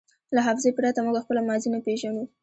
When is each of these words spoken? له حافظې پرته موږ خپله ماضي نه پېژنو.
له 0.35 0.41
حافظې 0.45 0.71
پرته 0.77 0.99
موږ 1.05 1.15
خپله 1.23 1.41
ماضي 1.47 1.69
نه 1.75 1.79
پېژنو. 1.85 2.23